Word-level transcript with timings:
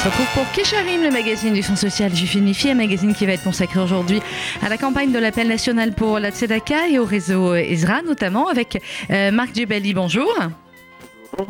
se 0.00 0.08
retrouve 0.08 0.32
pour 0.32 0.50
Kesharim, 0.52 1.02
le 1.02 1.10
magazine 1.10 1.52
du 1.52 1.62
Fonds 1.62 1.76
social 1.76 2.14
juif 2.14 2.34
unifié, 2.34 2.70
un 2.70 2.74
magazine 2.74 3.12
qui 3.14 3.26
va 3.26 3.32
être 3.32 3.44
consacré 3.44 3.80
aujourd'hui 3.80 4.22
à 4.62 4.70
la 4.70 4.78
campagne 4.78 5.12
de 5.12 5.18
l'appel 5.18 5.46
national 5.46 5.92
pour 5.92 6.18
la 6.18 6.30
Tzedaka 6.30 6.88
et 6.88 6.98
au 6.98 7.04
réseau 7.04 7.54
Ezra, 7.54 8.00
notamment 8.00 8.48
avec 8.48 8.82
euh, 9.10 9.30
Marc 9.30 9.54
Djebali. 9.54 9.92
Bonjour. 9.92 10.32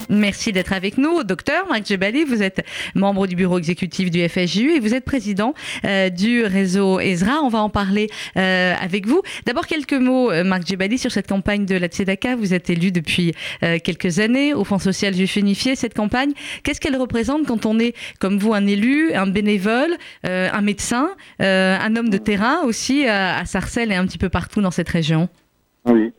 Merci 0.09 0.53
d'être 0.53 0.73
avec 0.73 0.99
nous. 0.99 1.25
Docteur 1.25 1.67
Marc 1.69 1.87
Jebali, 1.87 2.25
vous 2.25 2.43
êtes 2.43 2.65
membre 2.95 3.27
du 3.27 3.37
bureau 3.37 3.59
exécutif 3.59 4.11
du 4.11 4.27
FSJU 4.29 4.73
et 4.73 4.81
vous 4.81 4.95
êtes 4.95 5.05
président 5.05 5.55
euh, 5.85 6.11
du 6.11 6.45
réseau 6.45 7.01
Ezra. 7.01 7.41
On 7.43 7.49
va 7.49 7.61
en 7.61 7.71
parler 7.71 8.09
euh, 8.37 8.75
avec 8.81 9.07
vous. 9.07 9.23
D'abord, 9.47 9.67
quelques 9.67 9.95
mots, 9.95 10.31
euh, 10.31 10.45
Marc 10.45 10.67
Jebali, 10.67 10.99
sur 10.99 11.11
cette 11.11 11.29
campagne 11.29 11.67
de 11.67 11.77
la 11.77 11.89
Tzedaka. 11.89 12.37
Vous 12.37 12.55
êtes 12.55 12.71
élu 12.71 12.93
depuis 12.93 13.35
quelques 13.61 14.19
années 14.19 14.55
au 14.55 14.65
Fonds 14.65 14.79
social 14.79 15.15
juif 15.15 15.37
unifié. 15.37 15.77
Cette 15.77 15.95
campagne, 15.95 16.33
qu'est-ce 16.63 16.81
qu'elle 16.81 16.97
représente 16.97 17.47
quand 17.47 17.67
on 17.67 17.79
est, 17.79 17.95
comme 18.19 18.39
vous, 18.39 18.55
un 18.55 18.67
élu, 18.67 19.13
un 19.15 19.27
bénévole, 19.27 19.97
un 20.25 20.61
médecin, 20.61 21.11
un 21.39 21.97
homme 21.97 22.11
de 22.11 22.19
terrain 22.19 22.61
aussi 22.65 23.07
à 23.07 23.45
Sarcelles 23.45 23.93
et 23.93 23.97
un 23.97 24.07
petit 24.07 24.19
peu 24.19 24.29
partout 24.29 24.61
dans 24.61 24.71
cette 24.71 24.89
région? 24.89 25.29
Oui. 25.87 26.13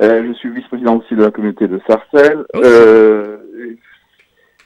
Euh, 0.00 0.26
je 0.26 0.32
suis 0.34 0.50
vice-président 0.50 0.96
aussi 0.96 1.14
de 1.14 1.22
la 1.22 1.30
communauté 1.30 1.68
de 1.68 1.80
Sarcelles. 1.86 2.44
Euh, 2.54 3.38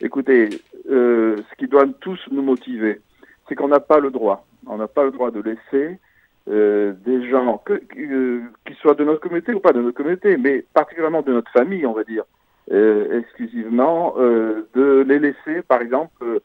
écoutez, 0.01 0.49
euh, 0.91 1.37
ce 1.37 1.57
qui 1.57 1.69
doit 1.69 1.85
tous 2.01 2.19
nous 2.33 2.43
motiver, 2.43 3.01
c'est 3.49 3.55
qu'on 3.55 3.69
n'a 3.69 3.81
pas 3.81 4.01
le 4.01 4.11
droit. 4.11 4.45
On 4.67 4.77
n'a 4.77 4.89
pas 4.89 5.05
le 5.05 5.13
droit 5.13 5.31
de 5.31 5.41
laisser 5.41 5.99
des 6.47 7.31
gens, 7.31 7.59
que, 7.65 7.81
euh, 7.97 8.41
qui 8.67 8.75
soient 8.75 8.95
de 8.95 9.05
notre 9.05 9.21
communauté 9.21 9.55
ou 9.55 9.61
pas 9.61 9.73
de 9.73 9.81
notre 9.81 9.97
communauté, 9.97 10.37
mais 10.37 10.65
particulièrement 10.75 11.23
de 11.23 11.33
notre 11.33 11.53
famille, 11.53 11.87
on 11.87 11.93
va 11.93 12.03
dire, 12.03 12.25
exclusivement, 12.69 14.17
de 14.17 15.05
les 15.07 15.21
laisser, 15.21 15.63
par 15.69 15.81
exemple, 15.81 16.41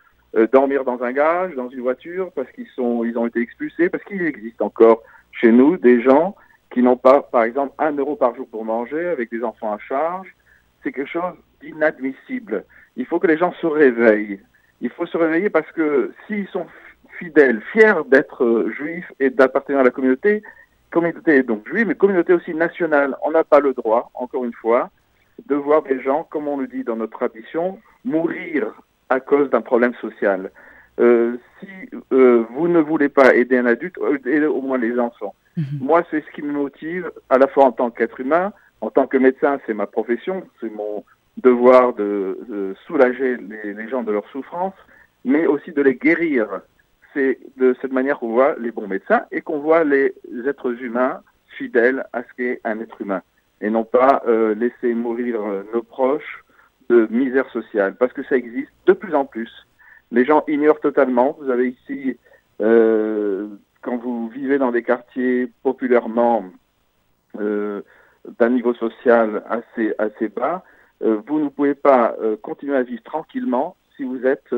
dormir 0.52 0.84
dans 0.84 1.02
un 1.02 1.12
garage, 1.12 1.56
dans 1.56 1.70
une 1.70 1.82
voiture, 1.82 2.30
parce 2.36 2.52
qu'ils 2.52 2.68
sont, 2.76 3.04
ils 3.04 3.18
ont 3.18 3.26
été 3.26 3.40
expulsés, 3.40 3.90
parce 3.90 4.04
qu'il 4.04 4.22
existe 4.22 4.62
encore 4.62 5.02
chez 5.32 5.52
nous 5.52 5.78
des 5.78 6.04
gens 6.04 6.36
qui 6.72 6.82
n'ont 6.82 6.98
pas, 6.98 7.22
par 7.22 7.44
exemple, 7.44 7.74
un 7.80 7.94
euro 7.94 8.16
par 8.16 8.36
jour 8.36 8.48
pour 8.50 8.66
manger, 8.66 9.08
avec 9.08 9.32
des 9.32 9.44
enfants 9.44 9.74
à 9.74 9.78
charge, 9.80 10.34
c'est 10.84 10.92
quelque 10.92 11.10
chose 11.10 11.34
d'inadmissible. 11.62 12.66
Il 12.98 13.06
faut 13.06 13.20
que 13.20 13.28
les 13.28 13.38
gens 13.38 13.54
se 13.62 13.68
réveillent. 13.68 14.40
Il 14.82 14.90
faut 14.90 15.06
se 15.06 15.18
réveiller 15.18 15.50
parce 15.50 15.72
que 15.72 16.14
s'ils 16.28 16.48
sont 16.50 16.68
fidèles, 17.18 17.62
fiers 17.72 17.94
d'être 18.08 18.44
euh, 18.44 18.72
juifs 18.72 19.12
et 19.20 19.30
d'appartenir 19.30 19.80
à 19.80 19.84
la 19.84 19.90
communauté, 19.90 20.44
communauté 20.92 21.44
donc 21.44 21.68
juive, 21.68 21.88
mais 21.88 21.96
communauté 21.96 22.34
aussi 22.34 22.54
nationale, 22.54 23.16
on 23.24 23.32
n'a 23.32 23.44
pas 23.44 23.60
le 23.60 23.74
droit, 23.74 24.12
encore 24.14 24.46
une 24.46 24.54
fois, 24.54 24.90
de 25.48 25.56
voir 25.56 25.84
des 25.84 26.02
gens, 26.02 26.24
comme 26.30 26.48
on 26.48 26.58
le 26.58 26.68
dit 26.68 26.84
dans 26.84 26.96
notre 26.96 27.18
tradition, 27.18 27.80
mourir 28.04 28.74
à 29.10 29.20
cause 29.20 29.50
d'un 29.50 29.62
problème 29.62 29.94
social. 29.96 30.52
Euh, 31.00 31.38
si 31.60 31.68
euh, 32.14 32.46
vous 32.52 32.68
ne 32.68 32.80
voulez 32.80 33.10
pas 33.10 33.36
aider 33.36 33.58
un 33.58 33.66
adulte, 33.66 33.98
aidez 34.26 34.46
au 34.46 34.62
moins 34.62 34.78
les 34.78 34.98
enfants. 35.00 35.36
Mhm. 35.58 35.80
Moi, 35.82 36.04
c'est 36.12 36.24
ce 36.26 36.32
qui 36.32 36.42
me 36.42 36.52
motive, 36.52 37.12
à 37.30 37.38
la 37.38 37.48
fois 37.48 37.66
en 37.66 37.72
tant 37.72 37.90
qu'être 37.90 38.20
humain, 38.20 38.52
en 38.82 38.90
tant 38.90 39.08
que 39.08 39.18
médecin, 39.18 39.60
c'est 39.66 39.74
ma 39.74 39.88
profession, 39.88 40.44
c'est 40.60 40.74
mon 40.74 41.04
devoir 41.38 41.94
de, 41.94 42.76
soulager 42.86 43.38
les, 43.38 43.90
gens 43.90 44.04
de 44.04 44.12
leur 44.12 44.28
souffrance, 44.30 44.74
mais 45.24 45.48
aussi 45.48 45.72
de 45.72 45.82
les 45.82 45.96
guérir. 45.96 46.48
C'est 47.14 47.40
de 47.58 47.76
cette 47.82 47.94
manière 47.94 48.20
qu'on 48.20 48.32
voit 48.32 48.56
les 48.60 48.72
bons 48.72 48.88
médecins 48.88 49.24
et 49.32 49.42
qu'on 49.42 49.60
voit 49.60 49.84
les 49.84 50.14
êtres 50.46 50.72
humains 50.82 51.22
fidèles 51.58 52.06
à 52.14 52.24
ce 52.24 52.28
qu'est 52.36 52.62
un 52.64 52.80
être 52.80 53.02
humain, 53.02 53.22
et 53.62 53.70
non 53.70 53.86
pas 53.86 54.22
euh, 54.28 54.54
laisser 54.56 54.94
mourir 54.94 55.42
euh, 55.42 55.64
nos 55.74 55.82
proches 55.82 56.44
de 56.90 57.08
misère 57.10 57.50
sociale, 57.52 57.96
parce 57.96 58.14
que 58.14 58.24
ça 58.24 58.36
existe 58.36 58.72
de 58.86 58.94
plus 58.94 59.16
en 59.16 59.26
plus. 59.26 59.52
Les 60.12 60.26
gens 60.26 60.44
ignorent 60.48 60.82
totalement. 60.82 61.36
Vous 61.40 61.50
avez 61.50 61.70
ici 61.70 62.18
euh, 62.62 63.48
quand 63.86 63.98
vous 63.98 64.28
vivez 64.30 64.58
dans 64.58 64.72
des 64.72 64.82
quartiers 64.82 65.48
populairement 65.62 66.44
euh, 67.40 67.82
d'un 68.40 68.50
niveau 68.50 68.74
social 68.74 69.44
assez, 69.48 69.94
assez 70.00 70.28
bas, 70.28 70.64
euh, 71.04 71.22
vous 71.28 71.40
ne 71.40 71.50
pouvez 71.50 71.76
pas 71.76 72.16
euh, 72.20 72.36
continuer 72.36 72.76
à 72.76 72.82
vivre 72.82 73.04
tranquillement 73.04 73.76
si 73.96 74.04
vous 74.04 74.26
êtes 74.26 74.54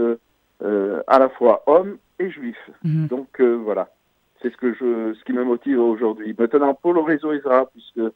à 1.07 1.19
la 1.19 1.29
fois 1.29 1.61
homme 1.67 1.97
et 2.19 2.29
juif. 2.29 2.57
Mhm. 2.83 3.07
Donc 3.07 3.41
voilà, 3.41 3.89
c'est 4.41 4.49
ce 4.51 4.57
que 4.57 4.73
je, 4.73 5.13
ce 5.13 5.23
qui 5.25 5.33
me 5.33 5.43
motive 5.43 5.79
aujourd'hui. 5.79 6.33
Maintenant 6.39 6.73
pour 6.73 6.93
le 6.93 7.01
réseau 7.01 7.33
Isra, 7.33 7.69
puisque 7.73 8.09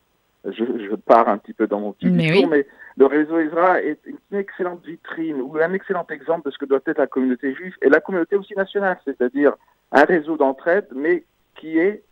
je, 0.46 0.66
je, 0.90 0.96
pars 0.96 1.28
un 1.28 1.38
petit 1.38 1.54
peu 1.54 1.68
dans 1.68 1.82
mon 1.82 1.92
petit 1.92 2.08
mais 2.08 2.32
discours, 2.32 2.50
mais 2.50 2.66
le 2.98 3.06
réseau 3.06 3.40
Isra 3.40 3.82
est 3.82 4.00
une 4.08 4.38
excellente 4.38 4.84
vitrine 4.86 5.42
ou 5.42 5.58
un 5.58 5.74
excellent 5.74 6.08
exemple 6.10 6.48
de 6.48 6.52
ce 6.52 6.58
que 6.58 6.66
doit 6.66 6.80
être 6.88 6.98
la 6.98 7.08
communauté 7.08 7.54
juive 7.54 7.76
et 7.82 7.90
la 7.90 8.00
communauté 8.00 8.38
aussi 8.38 8.56
nationale, 8.56 8.98
c'est-à-dire 9.06 9.56
un 9.92 10.04
réseau 10.06 10.38
d'entraide, 10.38 10.88
mais 10.96 11.24
qui 11.56 11.78
est, 11.78 12.04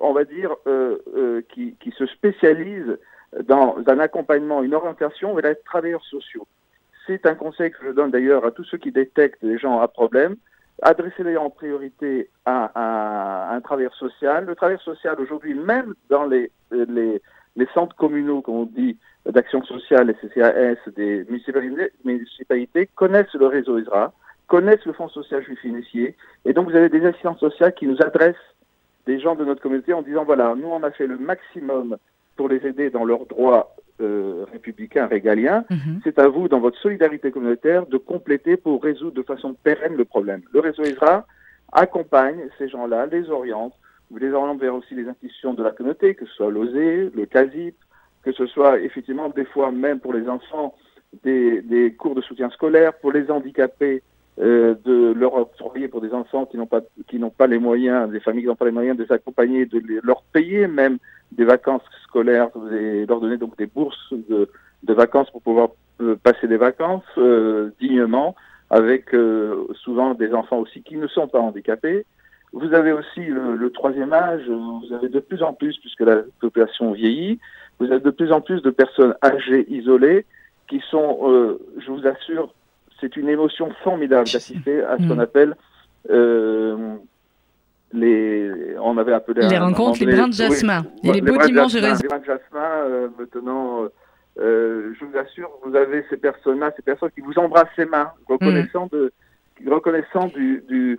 on 0.00 0.12
va 0.12 0.24
dire, 0.24 0.54
euh, 0.66 0.98
euh, 1.16 1.42
qui, 1.48 1.76
qui, 1.80 1.90
se 1.92 2.06
spécialise 2.06 2.98
dans 3.44 3.76
un 3.86 3.98
accompagnement, 3.98 4.62
une 4.62 4.74
orientation 4.74 5.34
vers 5.34 5.50
les 5.50 5.56
travailleurs 5.64 6.04
sociaux. 6.04 6.46
C'est 7.06 7.26
un 7.26 7.34
conseil 7.34 7.70
que 7.70 7.78
je 7.84 7.92
donne 7.92 8.10
d'ailleurs 8.10 8.44
à 8.44 8.50
tous 8.50 8.64
ceux 8.64 8.78
qui 8.78 8.92
détectent 8.92 9.44
des 9.44 9.58
gens 9.58 9.80
à 9.80 9.88
problème. 9.88 10.36
Adressez-les 10.82 11.36
en 11.36 11.50
priorité 11.50 12.28
à, 12.44 13.54
un 13.54 13.60
travailleur 13.60 13.94
social. 13.94 14.44
Le 14.44 14.54
travailleur 14.54 14.82
social 14.82 15.16
aujourd'hui, 15.18 15.54
même 15.54 15.94
dans 16.10 16.26
les, 16.26 16.50
les, 16.70 17.22
les 17.56 17.66
centres 17.72 17.96
communaux, 17.96 18.42
comme 18.42 18.56
on 18.56 18.66
dit, 18.66 18.98
d'action 19.24 19.64
sociale, 19.64 20.08
les 20.08 20.28
CCAS 20.28 20.90
des 20.94 21.24
municipalités, 21.24 21.92
municipalités, 22.04 22.88
connaissent 22.94 23.34
le 23.34 23.46
réseau 23.46 23.78
ISRA 23.78 24.12
connaissent 24.46 24.84
le 24.84 24.92
Fonds 24.92 25.08
social 25.08 25.42
juif 25.42 25.62
initié. 25.64 26.16
Et 26.44 26.52
donc, 26.52 26.68
vous 26.68 26.76
avez 26.76 26.88
des 26.88 27.04
assistantes 27.04 27.40
sociales 27.40 27.74
qui 27.74 27.86
nous 27.86 28.00
adressent 28.00 28.36
des 29.06 29.20
gens 29.20 29.34
de 29.34 29.44
notre 29.44 29.62
communauté 29.62 29.92
en 29.92 30.02
disant, 30.02 30.24
voilà, 30.24 30.54
nous, 30.56 30.68
on 30.68 30.82
a 30.82 30.90
fait 30.90 31.06
le 31.06 31.18
maximum 31.18 31.96
pour 32.36 32.48
les 32.48 32.66
aider 32.66 32.90
dans 32.90 33.04
leurs 33.04 33.26
droits 33.26 33.74
euh, 34.00 34.44
républicains, 34.52 35.06
régaliens. 35.06 35.64
Mhm. 35.70 36.00
C'est 36.04 36.18
à 36.18 36.28
vous, 36.28 36.48
dans 36.48 36.60
votre 36.60 36.78
solidarité 36.78 37.30
communautaire, 37.30 37.86
de 37.86 37.96
compléter 37.96 38.56
pour 38.56 38.82
résoudre 38.82 39.12
de 39.12 39.22
façon 39.22 39.54
pérenne 39.54 39.96
le 39.96 40.04
problème. 40.04 40.42
Le 40.52 40.60
réseau 40.60 40.82
ISRA 40.82 41.26
accompagne 41.72 42.40
ces 42.58 42.68
gens-là, 42.68 43.06
les 43.06 43.30
oriente, 43.30 43.74
vous 44.10 44.18
les 44.18 44.30
oriente 44.30 44.60
vers 44.60 44.74
aussi 44.74 44.94
les 44.94 45.08
institutions 45.08 45.54
de 45.54 45.62
la 45.62 45.70
communauté, 45.70 46.14
que 46.14 46.26
ce 46.26 46.32
soit 46.34 46.50
l'OSE, 46.50 47.12
le 47.14 47.26
CASIP, 47.26 47.74
que 48.22 48.32
ce 48.32 48.46
soit 48.46 48.78
effectivement 48.80 49.30
des 49.30 49.44
fois 49.44 49.72
même 49.72 49.98
pour 49.98 50.12
les 50.12 50.28
enfants 50.28 50.74
des, 51.24 51.62
des 51.62 51.94
cours 51.94 52.14
de 52.14 52.20
soutien 52.20 52.50
scolaire, 52.50 52.92
pour 52.98 53.12
les 53.12 53.30
handicapés, 53.30 54.02
euh, 54.38 54.74
de 54.84 55.14
leur 55.14 55.32
octroyer 55.32 55.88
pour 55.88 56.02
des 56.02 56.12
enfants 56.12 56.44
qui 56.44 56.58
n'ont 56.58 56.66
pas 56.66 56.82
qui 57.08 57.18
n'ont 57.18 57.30
pas 57.30 57.46
les 57.46 57.58
moyens, 57.58 58.10
des 58.10 58.20
familles 58.20 58.42
qui 58.42 58.48
n'ont 58.48 58.54
pas 58.54 58.66
les 58.66 58.70
moyens 58.70 58.94
de 58.94 59.02
les 59.02 59.10
accompagner, 59.10 59.64
de 59.64 59.80
leur 60.02 60.24
payer 60.24 60.66
même 60.66 60.98
des 61.32 61.46
vacances 61.46 61.80
scolaires 62.02 62.50
et 62.70 63.06
leur 63.06 63.20
donner 63.20 63.38
donc 63.38 63.56
des 63.56 63.64
bourses 63.64 64.12
de, 64.12 64.46
vacances 64.92 65.30
pour 65.30 65.40
pouvoir 65.40 65.70
euh, 66.02 66.16
passer 66.22 66.48
des 66.48 66.58
vacances 66.58 67.02
euh, 67.16 67.70
dignement 67.80 68.36
avec 68.68 69.16
souvent 69.84 70.12
des 70.12 70.34
enfants 70.34 70.58
aussi 70.58 70.82
qui 70.82 70.96
ne 70.96 71.06
sont 71.06 71.28
pas 71.28 71.40
handicapés. 71.40 72.04
Vous 72.52 72.74
avez 72.74 72.92
aussi 72.92 73.24
le, 73.24 73.56
le, 73.56 73.70
troisième 73.70 74.12
âge, 74.12 74.42
vous 74.48 74.92
avez 74.92 75.08
de 75.08 75.20
plus 75.20 75.42
en 75.42 75.54
plus, 75.54 75.78
puisque 75.78 76.00
la 76.00 76.22
population 76.40 76.92
vieillit, 76.92 77.38
vous 77.78 77.86
avez 77.86 78.00
de 78.00 78.10
plus 78.10 78.32
en 78.32 78.42
plus 78.42 78.60
de 78.60 78.70
personnes 78.70 79.14
âgées 79.24 79.64
isolées 79.72 80.26
qui 80.68 80.82
sont, 80.90 81.58
je 81.78 81.90
vous 81.90 82.06
assure, 82.06 82.52
c'est 83.00 83.16
une 83.16 83.28
émotion 83.28 83.70
formidable 83.82 84.28
d'assister 84.30 84.82
à 84.82 84.96
ce 84.98 85.08
qu'on 85.08 85.16
mm. 85.16 85.20
appelle 85.20 85.56
euh, 86.10 86.96
les, 87.92 88.50
on 88.80 88.98
avait 88.98 89.12
appelé 89.12 89.46
les 89.48 89.58
rencontres, 89.58 90.04
les 90.04 90.14
brins 90.14 90.28
de 90.28 90.32
jasmin. 90.32 90.84
et 91.02 91.12
les, 91.12 91.20
beaux 91.20 91.38
dimanches 91.38 91.74
Les 91.74 91.80
brins 91.80 92.18
de 92.18 92.24
jasmin, 92.24 92.68
euh, 92.84 93.08
maintenant, 93.18 93.84
euh, 94.38 94.92
je 94.98 95.04
vous 95.04 95.16
assure, 95.16 95.50
vous 95.64 95.74
avez 95.74 96.04
ces 96.10 96.16
personnes-là, 96.16 96.72
ces 96.76 96.82
personnes 96.82 97.10
qui 97.10 97.20
vous 97.20 97.38
embrassent 97.38 97.68
les 97.78 97.86
mains, 97.86 98.10
reconnaissant, 98.28 98.86
mm. 98.86 98.90
de, 98.92 99.12
reconnaissant 99.66 100.26
du, 100.26 100.62
du 100.68 100.98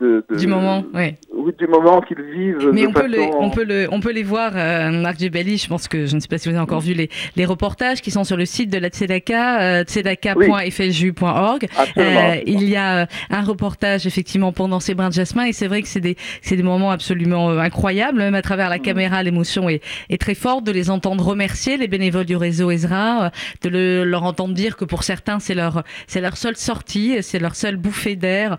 du 0.00 0.46
moment, 0.46 0.84
oui. 0.94 1.16
Du 1.56 1.66
moment 1.66 2.00
qu'ils 2.00 2.20
vivent. 2.20 2.70
Mais 2.72 2.86
on, 2.86 2.92
peut 2.92 3.06
les, 3.06 3.30
on, 3.38 3.50
peut 3.50 3.64
le, 3.64 3.88
on 3.90 4.00
peut 4.00 4.12
les 4.12 4.22
voir, 4.22 4.52
euh, 4.54 4.90
Marc 4.90 5.18
Djebeli, 5.18 5.56
je 5.56 5.68
pense 5.68 5.88
que 5.88 6.06
je 6.06 6.14
ne 6.14 6.20
sais 6.20 6.28
pas 6.28 6.38
si 6.38 6.48
vous 6.48 6.54
avez 6.54 6.62
encore 6.62 6.80
vu 6.80 6.94
les, 6.94 7.08
les 7.36 7.44
reportages 7.44 8.00
qui 8.02 8.10
sont 8.10 8.24
sur 8.24 8.36
le 8.36 8.44
site 8.44 8.70
de 8.70 8.78
la 8.78 8.88
Tzedaka, 8.88 9.60
euh, 9.60 9.84
tzedaka.fju.org. 9.84 11.68
Euh, 11.96 12.40
il 12.46 12.64
y 12.64 12.76
a 12.76 12.98
euh, 12.98 13.06
un 13.30 13.42
reportage 13.42 14.06
effectivement 14.06 14.52
pendant 14.52 14.80
ces 14.80 14.94
brins 14.94 15.08
de 15.08 15.14
jasmin 15.14 15.44
et 15.44 15.52
c'est 15.52 15.68
vrai 15.68 15.82
que 15.82 15.88
c'est 15.88 16.00
des, 16.00 16.16
c'est 16.42 16.56
des 16.56 16.62
moments 16.62 16.90
absolument 16.90 17.50
euh, 17.50 17.58
incroyables, 17.58 18.18
même 18.18 18.34
à 18.34 18.42
travers 18.42 18.68
la 18.68 18.78
mm. 18.78 18.82
caméra, 18.82 19.22
l'émotion 19.22 19.68
est, 19.68 19.82
est 20.08 20.20
très 20.20 20.34
forte 20.34 20.64
de 20.64 20.72
les 20.72 20.90
entendre 20.90 21.24
remercier 21.24 21.76
les 21.76 21.88
bénévoles 21.88 22.26
du 22.26 22.36
réseau 22.36 22.70
Ezra, 22.70 23.30
de 23.62 23.68
le, 23.68 24.04
leur 24.04 24.24
entendre 24.24 24.54
dire 24.54 24.76
que 24.76 24.84
pour 24.84 25.02
certains 25.02 25.38
c'est 25.38 25.54
leur, 25.54 25.82
c'est 26.06 26.20
leur 26.20 26.36
seule 26.36 26.56
sortie, 26.56 27.16
c'est 27.22 27.38
leur 27.38 27.54
seule 27.54 27.76
bouffée 27.76 28.16
d'air 28.16 28.58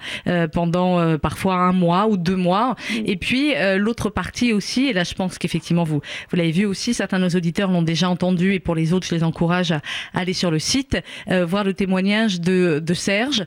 pendant 0.54 1.18
parfois 1.18 1.56
un 1.56 1.74
mois 1.74 2.08
ou 2.08 2.18
deux 2.18 2.36
mois 2.36 2.76
D'accord. 2.90 3.04
Et 3.06 3.16
puis 3.16 3.54
l'autre 3.78 4.10
partie 4.10 4.54
aussi, 4.54 4.88
et 4.88 4.94
là 4.94 5.04
je 5.04 5.14
pense 5.14 5.38
qu'effectivement 5.38 5.84
vous 5.84 6.02
vous 6.30 6.38
l'avez 6.38 6.52
vu 6.52 6.66
aussi, 6.66 6.94
certains 6.94 7.20
de 7.20 7.24
nos 7.24 7.30
auditeurs 7.30 7.72
l'ont 7.72 7.82
déjà 7.82 8.10
entendu, 8.10 8.54
et 8.54 8.60
pour 8.60 8.76
les 8.76 8.94
autres 8.94 9.08
je 9.08 9.16
les 9.16 9.24
encourage 9.24 9.72
à, 9.72 9.82
aller 10.14 10.34
sur 10.34 10.52
le 10.52 10.60
site 10.60 10.98
voir 11.28 11.64
le 11.64 11.74
témoignage 11.74 12.42
de, 12.42 12.80
de 12.80 12.94
Serge, 12.94 13.46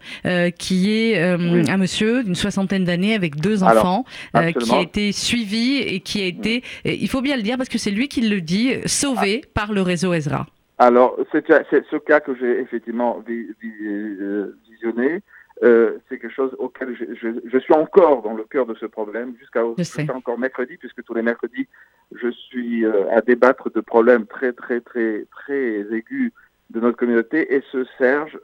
qui 0.58 0.93
est 0.93 1.19
un 1.20 1.76
monsieur 1.76 2.25
d'une 2.25 2.34
soixantaine 2.34 2.84
d'années 2.84 3.14
avec 3.14 3.37
deux 3.37 3.62
enfants, 3.62 4.05
qui 4.32 4.73
a 4.73 4.81
été 4.81 5.12
suivi 5.12 5.78
et 5.78 6.00
qui 6.00 6.23
a 6.23 6.26
été, 6.26 6.62
il 6.85 7.08
faut 7.08 7.20
bien 7.20 7.37
le 7.37 7.43
dire 7.43 7.56
parce 7.56 7.69
que 7.69 7.78
c'est 7.78 7.90
lui 7.90 8.08
qui 8.08 8.23
le 8.23 8.40
dit, 8.40 8.76
sauvé 8.87 9.43
par 9.55 9.73
le 9.73 9.82
réseau 9.82 10.12
Ezra. 10.12 10.46
Alors, 10.78 11.17
c'est 11.31 11.46
ce 11.46 11.96
cas 11.96 12.20
que 12.20 12.35
j'ai 12.35 12.58
effectivement 12.61 13.23
euh, 13.28 14.58
visionné. 14.69 15.20
Euh, 15.62 15.99
quelque 16.22 16.34
chose 16.34 16.54
auquel 16.58 16.96
je, 16.96 17.58
suis 17.58 17.74
encore 17.74 18.22
dans 18.22 18.34
le 18.34 18.44
cœur 18.44 18.66
de 18.66 18.74
ce 18.74 18.86
problème 18.86 19.34
jusqu'à 19.38 19.64
encore 20.14 20.38
mercredi, 20.38 20.76
puisque 20.76 21.02
tous 21.04 21.14
les 21.14 21.22
mercredis, 21.22 21.66
je 22.14 22.30
suis 22.30 22.84
euh, 22.84 23.10
à 23.10 23.20
débattre 23.20 23.70
de 23.70 23.80
problèmes 23.80 24.26
très, 24.26 24.52
très, 24.52 24.80
très, 24.80 25.26
très 25.30 25.80
aigus 25.92 26.32
de 26.70 26.80
notre 26.80 26.96
communauté. 26.96 27.54
Et 27.54 27.62
ce 27.70 27.84
Serge, 27.98 28.38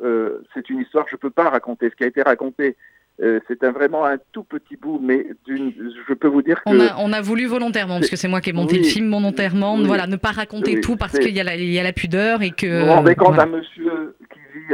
c'est 0.53 0.69
une 0.69 0.81
histoire 0.81 1.05
que 1.05 1.11
je 1.11 1.17
ne 1.17 1.21
peux 1.21 1.31
pas 1.31 1.49
raconter. 1.49 1.89
Ce 1.89 1.95
qui 1.95 2.05
a 2.05 2.09
été 2.09 2.23
raconté 2.23 2.77
euh, 3.21 3.41
c'est 3.49 3.65
un, 3.65 3.73
vraiment 3.73 4.05
un 4.05 4.17
tout 4.31 4.45
petit 4.45 4.77
bout, 4.77 5.01
mais 5.03 5.27
je 5.49 6.15
peux 6.15 6.29
vous 6.29 6.43
dire 6.43 6.63
que... 6.63 6.71
On 6.71 6.79
a, 6.79 6.97
on 6.99 7.13
a 7.13 7.21
voulu 7.21 7.47
volontairement, 7.47 7.99
parce 7.99 8.11
que 8.11 8.17
c'est 8.17 8.29
moi 8.29 8.41
qui 8.41 8.51
ai 8.51 8.53
monté 8.53 8.79
le 8.79 8.85
film 8.85 9.11
volontairement, 9.11 9.77
voilà, 9.79 10.07
ne 10.07 10.15
pas 10.15 10.31
raconter 10.31 10.81
tout 10.81 10.97
parce 10.97 11.19
qu'il 11.19 11.37
y, 11.37 11.41
y, 11.41 11.79
a 11.79 11.83
la 11.83 11.93
pudeur 11.93 12.43
et 12.43 12.53
que... 12.53 12.85
Vous 12.85 12.93
rendez 12.93 13.17
compte 13.17 13.39
un 13.41 13.47
monsieur 13.47 14.15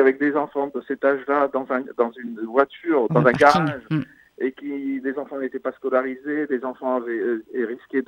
avec 0.00 0.19
des 0.19 0.37
enfants 0.37 0.70
de 0.75 0.82
cet 0.87 1.05
âge-là 1.05 1.49
dans, 1.52 1.67
un, 1.70 1.82
dans 1.96 2.12
une 2.12 2.41
voiture, 2.41 3.08
dans 3.08 3.25
un 3.26 3.32
garage, 3.32 3.82
mm. 3.91 4.00
et 4.38 4.52
qui 4.52 5.00
des 5.00 5.19
enfants 5.19 5.38
n'étaient 5.38 5.58
pas 5.58 5.73
scolarisés, 5.73 6.46
des 6.46 6.64
enfants 6.64 6.96
avaient 6.96 7.19
euh, 7.19 7.44
risqué 7.55 8.02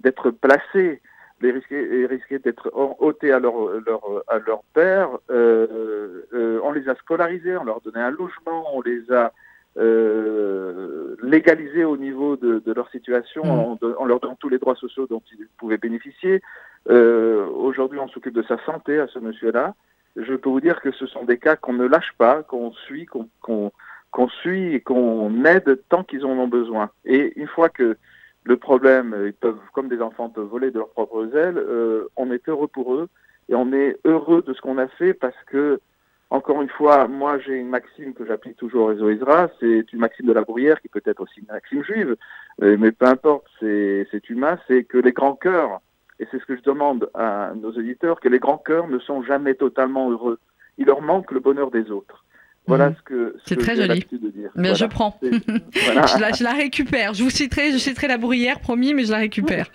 d'être 0.00 0.30
placés, 0.30 1.00
les 1.40 1.52
risquaient, 1.52 2.06
risquaient 2.06 2.38
d'être 2.38 2.70
ôtés 2.74 3.32
à 3.32 3.38
leur, 3.38 3.54
leur, 3.86 4.02
à 4.26 4.38
leur 4.38 4.62
père. 4.74 5.10
Euh, 5.30 6.24
euh, 6.34 6.60
on 6.64 6.72
les 6.72 6.88
a 6.88 6.94
scolarisés, 6.96 7.56
on 7.56 7.64
leur 7.64 7.80
donnait 7.80 8.00
un 8.00 8.10
logement, 8.10 8.64
on 8.74 8.80
les 8.80 9.10
a 9.12 9.32
euh, 9.76 11.14
légaliser 11.22 11.84
au 11.84 11.96
niveau 11.96 12.36
de, 12.36 12.62
leur 12.72 12.90
situation 12.90 13.44
mm. 13.44 13.78
en, 13.98 14.04
leur 14.04 14.20
donnant 14.20 14.36
tous 14.36 14.48
les 14.48 14.58
droits 14.58 14.74
sociaux 14.74 15.06
dont 15.06 15.22
ils 15.32 15.46
pouvaient 15.58 15.78
bénéficier. 15.78 16.42
Aujourd'hui, 16.88 17.98
on 17.98 18.08
s'occupe 18.08 18.34
de 18.34 18.42
sa 18.42 18.58
santé 18.64 18.98
à 18.98 19.06
ce 19.08 19.18
monsieur-là. 19.18 19.74
Je 20.16 20.34
peux 20.34 20.48
vous 20.48 20.60
dire 20.60 20.80
que 20.80 20.90
ce 20.92 21.06
sont 21.06 21.24
des 21.24 21.38
cas 21.38 21.56
qu'on 21.56 21.74
ne 21.74 21.86
lâche 21.86 22.12
pas, 22.18 22.42
qu'on 22.42 22.72
suit, 22.72 23.06
qu'on 23.06 24.28
suit 24.40 24.74
et 24.74 24.80
qu'on 24.80 25.44
aide 25.44 25.80
tant 25.88 26.02
qu'ils 26.02 26.24
en 26.24 26.30
ont 26.30 26.48
besoin. 26.48 26.90
Et 27.04 27.38
une 27.38 27.46
fois 27.46 27.68
que 27.68 27.96
le 28.44 28.56
problème, 28.56 29.14
ils 29.26 29.32
peuvent, 29.32 29.58
comme 29.72 29.88
des 29.88 30.00
enfants 30.00 30.30
peuvent 30.30 30.46
voler 30.46 30.70
de 30.70 30.78
leurs 30.78 30.90
propres 30.90 31.36
ailes, 31.36 31.58
euh, 31.58 32.08
on 32.16 32.30
est 32.32 32.48
heureux 32.48 32.68
pour 32.68 32.94
eux 32.94 33.08
et 33.48 33.54
on 33.54 33.72
est 33.72 33.98
heureux 34.04 34.42
de 34.46 34.54
ce 34.54 34.60
qu'on 34.60 34.78
a 34.78 34.88
fait 34.88 35.14
parce 35.14 35.36
que 35.46 35.80
encore 36.30 36.60
une 36.60 36.68
fois, 36.68 37.08
moi 37.08 37.38
j'ai 37.38 37.54
une 37.54 37.68
maxime 37.68 38.12
que 38.12 38.26
j'applique 38.26 38.56
toujours 38.56 38.84
au 38.84 38.86
réseau 38.86 39.08
ISRA, 39.10 39.48
c'est 39.60 39.90
une 39.92 39.98
maxime 39.98 40.26
de 40.26 40.32
la 40.32 40.42
bruyère 40.42 40.80
qui 40.80 40.88
peut 40.88 41.02
être 41.04 41.20
aussi 41.20 41.40
une 41.40 41.46
maxime 41.46 41.82
juive, 41.82 42.16
euh, 42.62 42.76
mais 42.78 42.92
peu 42.92 43.06
importe, 43.06 43.46
c'est 43.60 44.28
humain, 44.28 44.58
c'est 44.66 44.84
que 44.84 44.98
les 44.98 45.12
grands 45.12 45.36
cœurs, 45.36 45.80
et 46.18 46.26
c'est 46.30 46.40
ce 46.40 46.44
que 46.46 46.56
je 46.56 46.62
demande 46.62 47.10
à 47.14 47.52
nos 47.54 47.72
éditeurs, 47.72 48.20
que 48.20 48.28
les 48.28 48.38
grands 48.38 48.58
cœurs 48.58 48.88
ne 48.88 48.98
sont 48.98 49.22
jamais 49.22 49.54
totalement 49.54 50.10
heureux. 50.10 50.38
Il 50.76 50.86
leur 50.86 51.02
manque 51.02 51.32
le 51.32 51.40
bonheur 51.40 51.70
des 51.70 51.90
autres. 51.90 52.24
Voilà 52.68 52.90
mhm. 52.90 52.96
ce 52.96 53.02
que, 53.02 53.36
c'est 53.46 53.56
très 53.56 53.74
joli. 53.74 54.04
De 54.12 54.30
dire. 54.30 54.50
Mais 54.54 54.74
je 54.74 54.84
prends. 54.84 55.18
je, 55.22 56.44
la, 56.44 56.52
récupère. 56.52 57.14
Je 57.14 57.24
vous 57.24 57.30
citerai, 57.30 57.72
je 57.72 57.78
citerai 57.78 58.08
la 58.08 58.18
bruyère, 58.18 58.60
promis, 58.60 58.92
mais 58.92 59.04
je 59.04 59.10
la 59.10 59.16
récupère. 59.18 59.70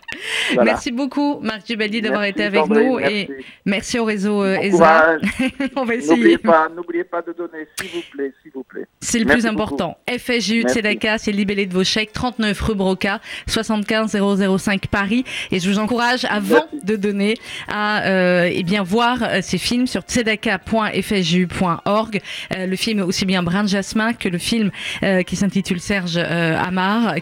Merci 0.64 0.92
beaucoup, 0.92 1.40
Marc 1.42 1.66
Gibelli, 1.66 2.02
d'avoir 2.02 2.24
été 2.24 2.44
avec 2.44 2.68
nous 2.68 3.00
merci. 3.00 3.16
et 3.16 3.30
merci 3.66 3.98
au 3.98 4.06
réseau 4.06 4.44
euh, 4.44 4.58
ESA. 4.58 5.18
On 5.76 5.86
va 5.86 5.96
essayer. 5.96 6.16
N'oubliez 6.16 6.38
pas, 6.38 6.70
n'oubliez 6.70 7.04
pas 7.04 7.24
de 7.24 7.34
donner, 7.34 7.68
s'il 7.80 7.90
vous 7.90 8.04
plaît, 8.12 8.32
s'il 8.42 8.52
vous 8.52 8.64
plaît. 8.64 8.86
C'est 9.00 9.20
le 9.20 9.26
plus 9.26 9.48
important. 9.48 9.98
FSJU 10.08 10.64
de 10.64 10.70
Sedaka, 10.70 11.18
c'est 11.18 11.32
libellé 11.32 11.66
de 11.66 11.74
vos 11.74 11.84
chèques, 11.84 12.14
39 12.14 12.62
rue 12.62 12.76
Broca, 12.76 13.20
75 13.48 14.16
005 14.58 14.86
Paris. 14.88 15.26
Et 15.52 15.60
je 15.60 15.68
vous 15.70 15.80
encourage, 15.80 16.26
avant 16.26 16.68
de 16.84 16.96
donner, 16.96 17.34
à 17.68 18.08
euh, 18.08 18.48
eh 18.52 18.62
bien 18.64 18.84
voir 18.84 19.24
euh, 19.24 19.40
ces 19.42 19.58
films 19.58 19.88
sur 19.88 20.02
tzedaka.fsju.org. 20.02 22.22
Euh, 22.56 22.68
le 22.68 22.76
film 22.84 23.02
aussi 23.02 23.26
bien 23.26 23.42
Brin 23.44 23.66
Jasmin 23.66 24.14
que 24.14 24.28
le 24.28 24.38
film 24.38 24.70
euh, 25.04 25.24
qui 25.24 25.38
s'intitule 25.38 25.80
Serge 25.80 26.18
euh, 26.18 26.60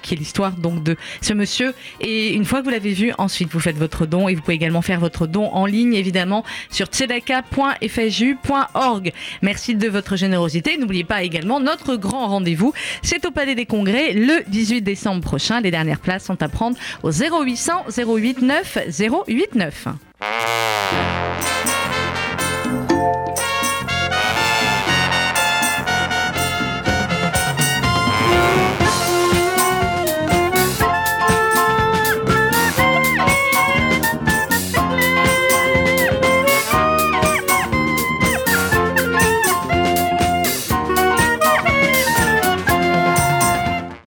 qui 0.01 0.15
est 0.15 0.17
l'histoire 0.17 0.53
donc 0.53 0.81
de 0.83 0.95
ce 1.21 1.33
monsieur. 1.33 1.75
Et 1.99 2.33
une 2.33 2.45
fois 2.45 2.59
que 2.59 2.63
vous 2.65 2.71
l'avez 2.71 2.93
vu, 2.93 3.11
ensuite 3.19 3.49
vous 3.51 3.59
faites 3.59 3.77
votre 3.77 4.07
don 4.07 4.27
et 4.27 4.33
vous 4.33 4.41
pouvez 4.41 4.55
également 4.55 4.81
faire 4.81 4.99
votre 4.99 5.27
don 5.27 5.51
en 5.53 5.67
ligne 5.67 5.93
évidemment 5.93 6.43
sur 6.71 6.87
tzedaka.fju.org. 6.87 9.13
Merci 9.43 9.75
de 9.75 9.87
votre 9.87 10.15
générosité. 10.15 10.77
N'oubliez 10.77 11.03
pas 11.03 11.21
également 11.21 11.59
notre 11.59 11.95
grand 11.95 12.27
rendez-vous. 12.27 12.73
C'est 13.03 13.23
au 13.25 13.31
Palais 13.31 13.53
des 13.53 13.67
Congrès 13.67 14.13
le 14.13 14.41
18 14.47 14.81
décembre 14.81 15.21
prochain. 15.21 15.61
Les 15.61 15.69
dernières 15.69 15.99
places 15.99 16.25
sont 16.25 16.41
à 16.41 16.49
prendre 16.49 16.75
au 17.03 17.11
0800 17.11 17.85
089 17.95 18.79
089. 18.97 19.89